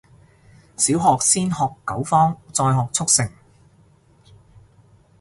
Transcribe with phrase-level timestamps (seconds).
[0.77, 3.29] 小學先學九方，再學速成